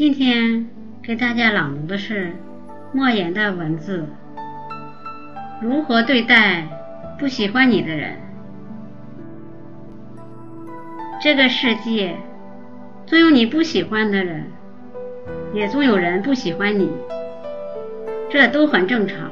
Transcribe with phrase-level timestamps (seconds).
[0.00, 0.66] 今天
[1.02, 2.32] 给大家朗读的是
[2.90, 4.06] 莫言的文字。
[5.60, 6.66] 如何对待
[7.18, 8.16] 不喜欢你的人？
[11.20, 12.16] 这个世界
[13.04, 14.46] 总有你不喜欢的人，
[15.52, 16.90] 也总有人不喜欢你，
[18.30, 19.30] 这都很正常。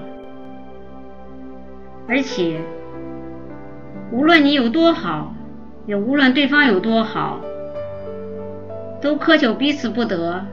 [2.06, 2.60] 而且，
[4.12, 5.34] 无论你有多好，
[5.86, 7.40] 也无论对方有多好，
[9.00, 10.44] 都苛求彼此不得。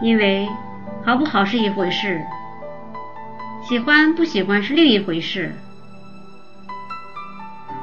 [0.00, 0.48] 因为
[1.04, 2.20] 好不好是一回事，
[3.62, 5.52] 喜欢不喜欢是另一回事。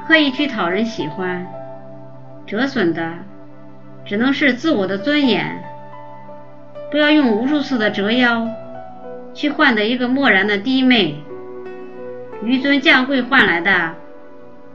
[0.06, 1.46] 刻意去讨人喜欢，
[2.46, 3.12] 折损的
[4.04, 5.62] 只能是自我的尊严。
[6.90, 8.48] 不要用无数次的折腰，
[9.34, 11.16] 去换得一个漠然的低媚。
[12.42, 13.94] 纡尊降贵换来的，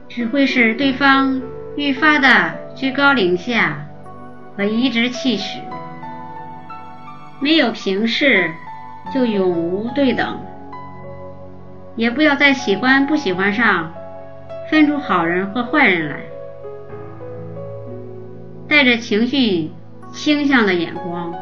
[0.09, 1.41] 只会是对方
[1.77, 3.87] 愈发的居高临下
[4.57, 5.59] 和颐指气使。
[7.41, 8.51] 没有平视，
[9.11, 10.39] 就永无对等。
[11.95, 13.91] 也不要在喜欢不喜欢上
[14.69, 16.17] 分出好人和坏人来，
[18.69, 19.71] 带着情绪
[20.13, 21.33] 倾向的眼光，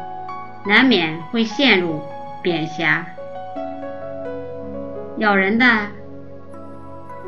[0.66, 2.00] 难免会陷入
[2.42, 3.06] 贬狭。
[5.18, 5.66] 咬人的，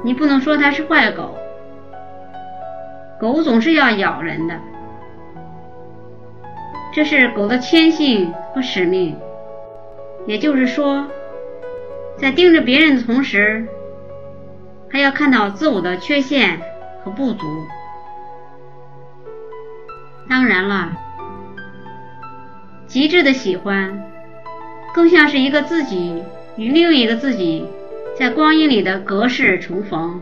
[0.02, 1.36] 你不能说它是坏狗，
[3.20, 4.54] 狗总是要咬人的。
[6.92, 9.16] 这是狗的天性和使命，
[10.26, 11.06] 也就是说，
[12.18, 13.66] 在盯着别人的同时，
[14.90, 16.60] 还要看到自我的缺陷
[17.02, 17.46] 和不足。
[20.28, 20.92] 当然了，
[22.86, 24.02] 极致的喜欢，
[24.94, 26.22] 更像是一个自己
[26.56, 27.66] 与另一个自己
[28.18, 30.20] 在光阴里的隔世重逢，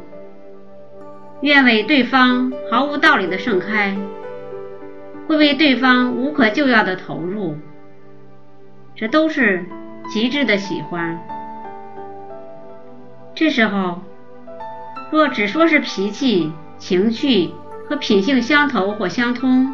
[1.40, 3.96] 愿为对方毫无道理的盛开。
[5.30, 7.56] 会为对方无可救药的投入，
[8.96, 9.64] 这都是
[10.12, 11.20] 极致的喜欢。
[13.32, 14.02] 这时候，
[15.12, 17.50] 若只说是脾气、情趣
[17.88, 19.72] 和品性相投或相通，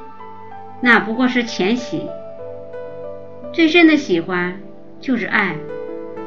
[0.83, 2.07] 那不过是浅喜。
[3.51, 4.61] 最深的喜欢
[5.01, 5.57] 就是爱，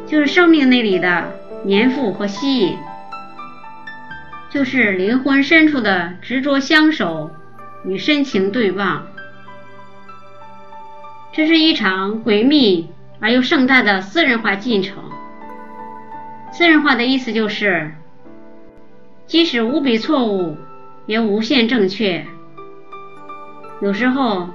[0.07, 1.31] 就是生命那里的
[1.69, 2.75] 粘附和吸引，
[4.49, 7.29] 就是灵魂深处的执着相守
[7.85, 9.05] 与深情对望。
[11.39, 12.89] 这是一场诡秘
[13.21, 15.01] 而又盛大的私人化进程。
[16.51, 17.93] 私人化的意思就是，
[19.25, 20.57] 即使无比错误，
[21.05, 22.25] 也无限正确。
[23.81, 24.49] 有时候，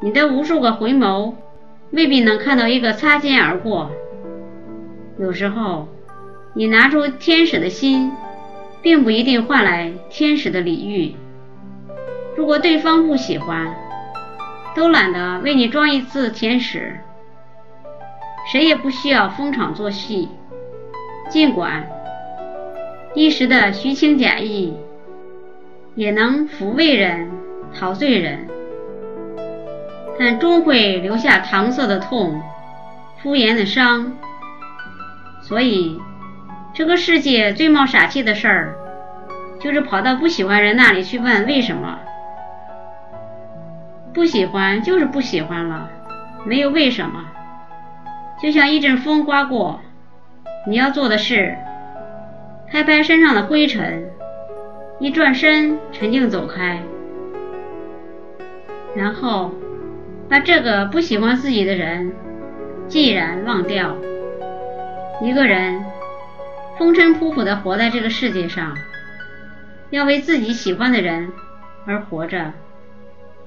[0.00, 1.34] 你的无数个回眸
[1.92, 3.86] 未必能看到一个擦肩而过；
[5.20, 5.86] 有时候，
[6.52, 8.10] 你拿出天使的心，
[8.82, 11.14] 并不一定换来天使的礼遇。
[12.36, 13.72] 如果对方不喜欢，
[14.74, 16.98] 都懒得为你装一次天使，
[18.50, 20.28] 谁也不需要逢场作戏。
[21.30, 21.86] 尽管
[23.14, 24.76] 一时的虚情假意，
[25.94, 27.30] 也能抚慰人、
[27.72, 28.48] 陶醉人，
[30.18, 32.42] 但终会留下搪塞的痛、
[33.22, 34.12] 敷衍的伤。
[35.40, 36.00] 所以，
[36.74, 38.74] 这个世界最冒傻气的事儿，
[39.60, 41.98] 就是跑到不喜欢人那里去问为什么。
[44.14, 45.90] 不喜欢就是不喜欢了，
[46.44, 47.24] 没有为什么。
[48.40, 49.80] 就像一阵风刮过，
[50.68, 51.56] 你要做的是
[52.70, 54.08] 拍拍身上的灰尘，
[55.00, 56.80] 一转身沉静走开，
[58.94, 59.50] 然后
[60.28, 62.12] 把这个不喜欢自己的人
[62.86, 63.96] 既然忘掉。
[65.22, 65.84] 一个人
[66.78, 68.76] 风尘仆仆的活在这个世界上，
[69.90, 71.32] 要为自己喜欢的人
[71.84, 72.52] 而活着。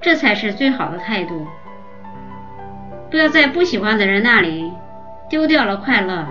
[0.00, 1.46] 这才是最好的态度。
[3.10, 4.70] 不要在不喜欢的人那里
[5.30, 6.26] 丢掉了快乐，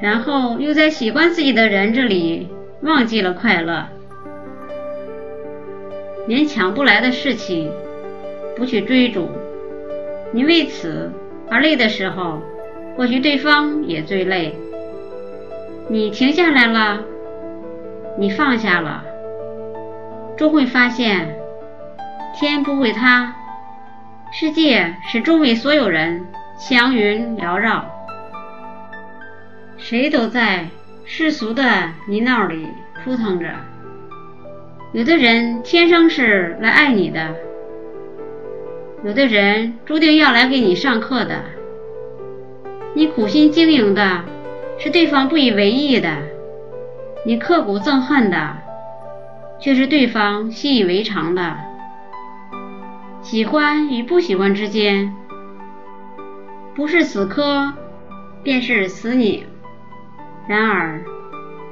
[0.00, 2.48] 然后又在喜欢自己的人这里
[2.82, 3.86] 忘记了快乐。
[6.28, 7.70] 勉强不来的事情
[8.56, 9.28] 不去追逐，
[10.32, 11.10] 你为此
[11.50, 12.40] 而累的时候，
[12.96, 14.54] 或许对方也最累。
[15.88, 17.00] 你停下来了，
[18.18, 19.04] 你放下了。
[20.42, 21.36] 终会发现，
[22.34, 23.32] 天不会塌，
[24.32, 26.26] 世界始终为所有人
[26.58, 27.84] 祥云缭绕。
[29.78, 30.66] 谁都在
[31.04, 31.62] 世俗的
[32.08, 32.66] 泥淖里
[33.04, 33.50] 扑腾着。
[34.92, 37.36] 有的人天生是来爱你的，
[39.04, 41.36] 有的人注定要来给你上课的。
[42.94, 44.24] 你苦心经营的
[44.76, 46.10] 是对方不以为意的，
[47.24, 48.56] 你刻骨憎恨的。
[49.62, 51.56] 却是对方习以为常的。
[53.22, 55.14] 喜欢与不喜欢之间，
[56.74, 57.72] 不是死磕，
[58.42, 59.46] 便是死拧。
[60.48, 61.00] 然而，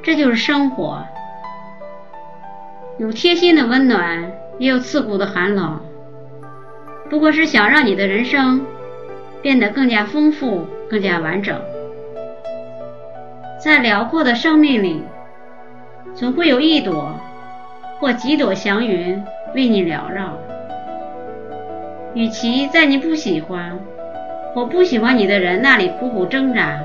[0.03, 1.05] 这就是生活，
[2.99, 5.81] 有贴心的温暖，也有刺骨的寒冷。
[7.11, 8.65] 不过是想让你的人生
[9.43, 11.61] 变得更加丰富、更加完整。
[13.63, 15.03] 在辽阔的生命里，
[16.15, 17.19] 总会有一朵
[18.01, 19.23] 或几朵祥云
[19.55, 20.39] 为你缭绕。
[22.15, 23.79] 与其在你不喜欢
[24.53, 26.81] 或不喜欢你的人那里苦苦挣扎，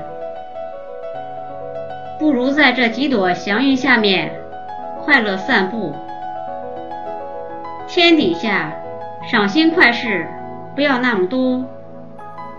[2.18, 4.30] 不如在这几朵祥云下面
[5.02, 5.92] 快乐散步。
[7.88, 8.72] 天底下
[9.30, 10.28] 赏心快事
[10.74, 11.64] 不要那么多，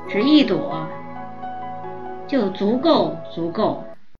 [0.09, 0.87] 只一朵
[2.25, 3.83] 就足够足够。